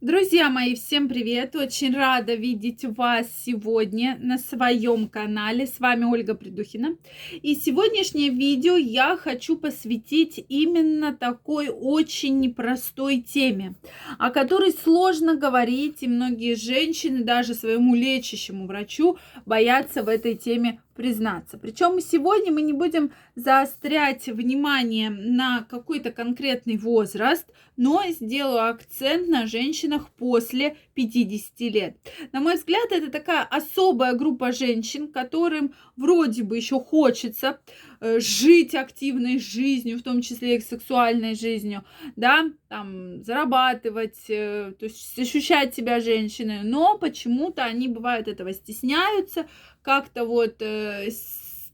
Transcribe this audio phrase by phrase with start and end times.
[0.00, 1.54] Друзья мои, всем привет!
[1.54, 5.66] Очень рада видеть вас сегодня на своем канале.
[5.66, 6.96] С вами Ольга Придухина.
[7.42, 13.74] И сегодняшнее видео я хочу посвятить именно такой очень непростой теме,
[14.18, 20.80] о которой сложно говорить, и многие женщины, даже своему лечащему врачу, боятся в этой теме
[21.00, 21.56] признаться.
[21.56, 27.46] Причем сегодня мы не будем заострять внимание на какой-то конкретный возраст,
[27.78, 31.96] но сделаю акцент на женщинах после 50 лет.
[32.32, 37.60] На мой взгляд, это такая особая группа женщин, которым вроде бы еще хочется
[38.00, 41.84] жить активной жизнью, в том числе и сексуальной жизнью,
[42.16, 49.46] да, там, зарабатывать, э, то есть ощущать себя женщиной, но почему-то они бывают этого стесняются,
[49.82, 51.10] как-то вот э,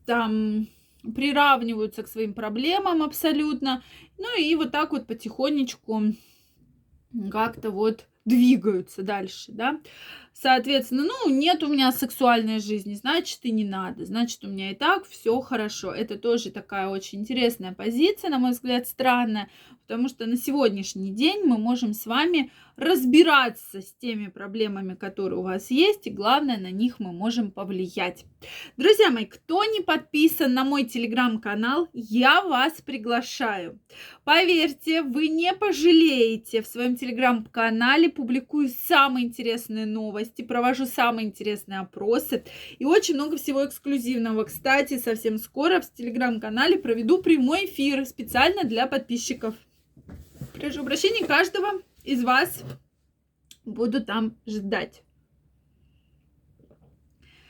[0.05, 0.67] там
[1.15, 3.85] приравниваются к своим проблемам абсолютно,
[4.19, 6.03] ну и вот так вот потихонечку
[7.31, 9.81] как-то вот двигаются дальше, да.
[10.35, 14.05] Соответственно, ну, нет у меня сексуальной жизни, значит, и не надо.
[14.05, 15.93] Значит, у меня и так все хорошо.
[15.93, 19.49] Это тоже такая очень интересная позиция, на мой взгляд, странная,
[19.87, 25.43] потому что на сегодняшний день мы можем с вами разбираться с теми проблемами, которые у
[25.43, 28.25] вас есть, и главное, на них мы можем повлиять.
[28.77, 33.79] Друзья мои, кто не подписан на мой телеграм-канал, я вас приглашаю.
[34.25, 36.63] Поверьте, вы не пожалеете.
[36.63, 42.45] В своем телеграм-канале публикую самые интересные новости, провожу самые интересные опросы
[42.81, 44.45] и очень много всего эксклюзивного.
[44.45, 49.55] Кстати, совсем скоро в телеграм-канале проведу прямой эфир специально для подписчиков.
[50.59, 52.63] Прошу прощения каждого из вас
[53.65, 55.03] буду там ждать.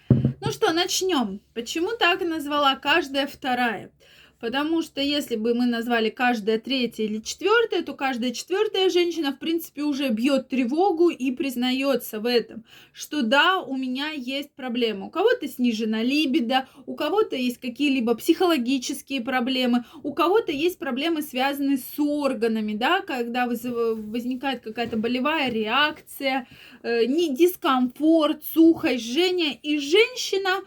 [0.09, 1.41] Ну что, начнем.
[1.55, 3.93] Почему так назвала каждая вторая?
[4.41, 9.39] Потому что если бы мы назвали каждая третья или четвертая, то каждая четвертая женщина, в
[9.39, 15.07] принципе, уже бьет тревогу и признается в этом, что да, у меня есть проблема.
[15.07, 21.79] У кого-то снижена либидо, у кого-то есть какие-либо психологические проблемы, у кого-то есть проблемы, связанные
[21.79, 26.47] с органами, да, когда возникает какая-то болевая реакция,
[26.83, 30.61] э, не дискомфорт, сухость, жжение, и женщина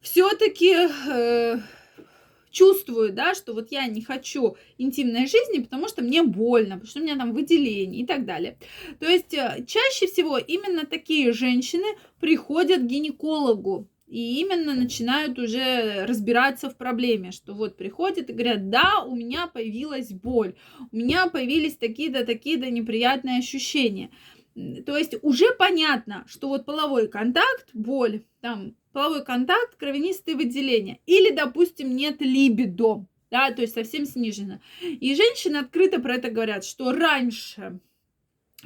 [0.00, 0.74] все-таки
[1.08, 1.58] э,
[2.52, 7.00] чувствую, да, что вот я не хочу интимной жизни, потому что мне больно, потому что
[7.00, 8.58] у меня там выделение и так далее.
[9.00, 11.86] То есть э, чаще всего именно такие женщины
[12.20, 18.68] приходят к гинекологу, и именно начинают уже разбираться в проблеме, что вот приходят и говорят,
[18.68, 20.54] да, у меня появилась боль,
[20.90, 24.10] у меня появились такие-то, такие-то неприятные ощущения.
[24.54, 31.00] То есть уже понятно, что вот половой контакт, боль, там половой контакт, кровянистые выделения.
[31.06, 34.60] Или, допустим, нет либидо, да, то есть совсем снижено.
[34.82, 37.80] И женщины открыто про это говорят, что раньше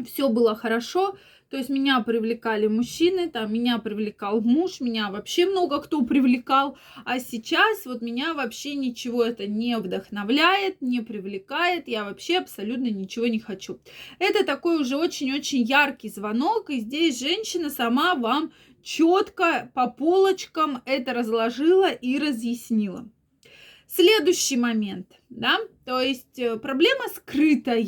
[0.05, 1.17] все было хорошо,
[1.49, 7.21] то есть меня привлекали мужчины, там меня привлекал муж, меня вообще много кто привлекал, а
[7.21, 13.39] сейчас вот меня вообще ничего это не вдохновляет, не привлекает, я вообще абсолютно ничего не
[13.39, 13.79] хочу.
[14.19, 18.53] Это такой уже очень-очень яркий звонок, и здесь женщина сама вам
[18.83, 23.09] четко по полочкам это разложила и разъяснила.
[23.89, 27.79] Следующий момент, да, то есть э, проблема скрытая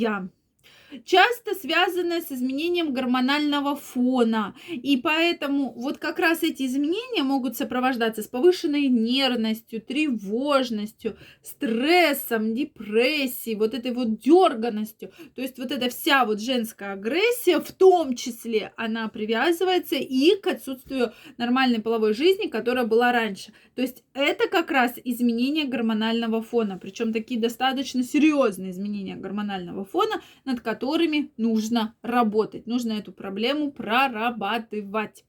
[1.05, 4.55] часто связанная с изменением гормонального фона.
[4.71, 13.57] И поэтому вот как раз эти изменения могут сопровождаться с повышенной нервностью, тревожностью, стрессом, депрессией,
[13.57, 15.13] вот этой вот дерганностью.
[15.35, 20.47] То есть вот эта вся вот женская агрессия, в том числе, она привязывается и к
[20.47, 23.53] отсутствию нормальной половой жизни, которая была раньше.
[23.75, 30.23] То есть это как раз изменение гормонального фона, причем такие достаточно серьезные изменения гормонального фона,
[30.45, 32.69] над которыми которыми нужно работать.
[32.69, 35.25] Нужно эту проблему прорабатывать.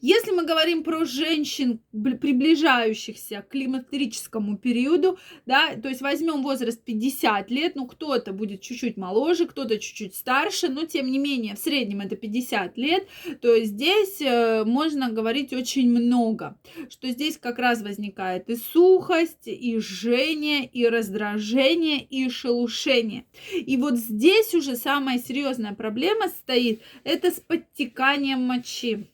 [0.00, 7.50] Если мы говорим про женщин, приближающихся к климактерическому периоду, да, то есть возьмем возраст 50
[7.50, 12.00] лет, ну кто-то будет чуть-чуть моложе, кто-то чуть-чуть старше, но тем не менее в среднем
[12.00, 13.06] это 50 лет,
[13.40, 16.58] то здесь э, можно говорить очень много,
[16.90, 23.24] что здесь как раз возникает и сухость, и жжение, и раздражение, и шелушение.
[23.52, 29.06] И вот здесь уже самая серьезная проблема стоит, это с подтеканием мочи.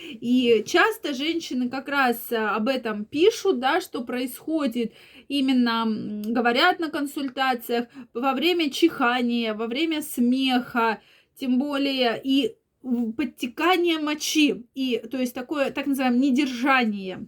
[0.00, 4.92] И часто женщины как раз э, об этом пишут, да, что происходит
[5.28, 5.86] именно,
[6.24, 11.00] говорят на консультациях во время чихания, во время смеха,
[11.36, 12.56] тем более и
[13.16, 17.26] подтекание мочи, и, то есть такое так называемое недержание.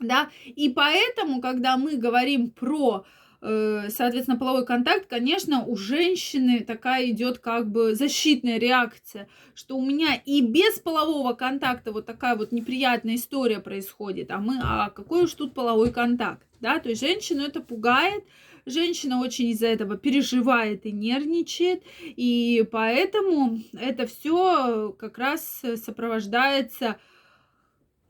[0.00, 0.30] Да?
[0.44, 3.04] И поэтому, когда мы говорим про
[3.42, 10.14] соответственно, половой контакт, конечно, у женщины такая идет как бы защитная реакция, что у меня
[10.14, 15.34] и без полового контакта вот такая вот неприятная история происходит, а мы, а какой уж
[15.34, 18.24] тут половой контакт, да, то есть женщину это пугает,
[18.64, 26.96] женщина очень из-за этого переживает и нервничает, и поэтому это все как раз сопровождается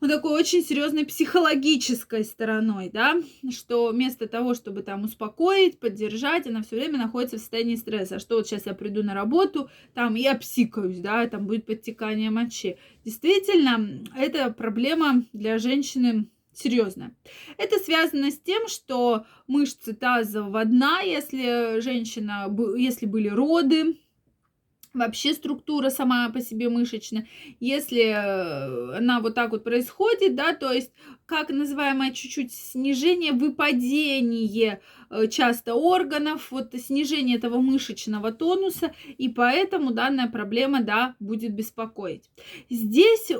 [0.03, 3.23] ну, такой очень серьезной психологической стороной, да,
[3.53, 8.19] что вместо того, чтобы там успокоить, поддержать, она все время находится в состоянии стресса.
[8.19, 12.79] Что вот сейчас я приду на работу, там я псикаюсь, да, там будет подтекание мочи.
[13.05, 17.15] Действительно, это проблема для женщины серьезная.
[17.57, 24.01] Это связано с тем, что мышцы таза вводна, если женщина, если были роды,
[24.95, 27.27] вообще структура сама по себе мышечная,
[27.61, 30.93] если э, она вот так вот происходит, да, то есть
[31.27, 34.81] как называемое чуть-чуть снижение, выпадение
[35.11, 42.31] э, часто органов, вот снижение этого мышечного тонуса, и поэтому данная проблема, да, будет беспокоить.
[42.69, 43.33] Здесь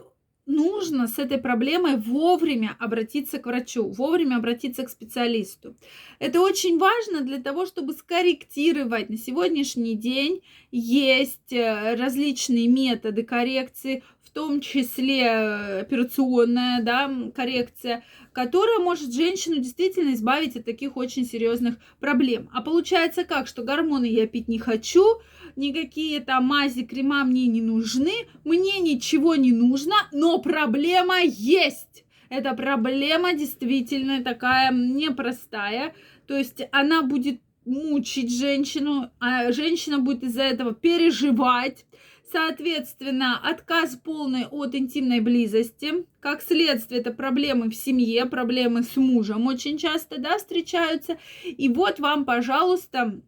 [0.47, 5.77] нужно с этой проблемой вовремя обратиться к врачу, вовремя обратиться к специалисту.
[6.19, 9.09] Это очень важно для того, чтобы скорректировать.
[9.09, 18.03] На сегодняшний день есть э, различные методы коррекции, в том числе э, операционная да, коррекция,
[18.33, 22.49] которая может женщину действительно избавить от таких очень серьезных проблем.
[22.55, 25.21] А получается как, что гормоны я пить не хочу,
[25.57, 28.13] никакие там мази, крема мне не нужны,
[28.45, 32.05] мне ничего не нужно, но проблема есть.
[32.29, 35.95] Эта проблема действительно такая непростая.
[36.27, 41.85] То есть она будет мучить женщину, а женщина будет из-за этого переживать.
[42.33, 46.07] Соответственно, отказ полный от интимной близости.
[46.21, 51.19] Как следствие, это проблемы в семье, проблемы с мужем очень часто, да, встречаются.
[51.45, 53.21] И вот вам, пожалуйста,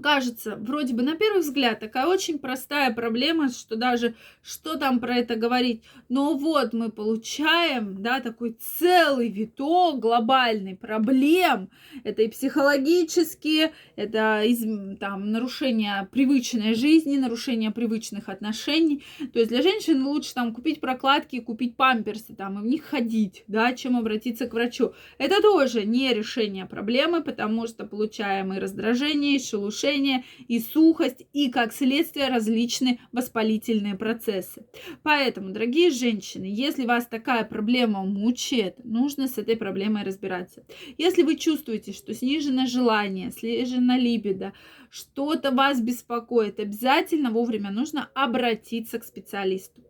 [0.00, 5.16] кажется, вроде бы на первый взгляд такая очень простая проблема, что даже что там про
[5.16, 5.82] это говорить.
[6.08, 11.68] Но вот мы получаем, да, такой целый виток глобальный проблем.
[12.04, 19.04] Это и психологические, это из, там нарушение привычной жизни, нарушение привычных отношений.
[19.32, 23.44] То есть для женщины лучше там купить прокладки, купить памперсы там и в них ходить,
[23.46, 24.94] да, чем обратиться к врачу.
[25.18, 31.26] Это тоже не решение проблемы, потому что получаем и раздражение, и шелушение, жжение, и сухость,
[31.32, 34.64] и, как следствие, различные воспалительные процессы.
[35.02, 40.64] Поэтому, дорогие женщины, если вас такая проблема мучает, нужно с этой проблемой разбираться.
[40.98, 44.52] Если вы чувствуете, что снижено желание, снижена либидо,
[44.90, 49.82] что-то вас беспокоит, обязательно вовремя нужно обратиться к специалисту.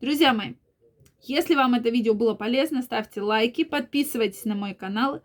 [0.00, 0.54] Друзья мои,
[1.22, 5.22] если вам это видео было полезно, ставьте лайки, подписывайтесь на мой канал.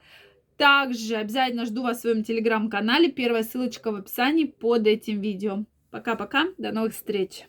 [0.59, 3.09] Также обязательно жду вас в своем телеграм-канале.
[3.09, 5.63] Первая ссылочка в описании под этим видео.
[5.89, 7.45] Пока-пока, до новых встреч!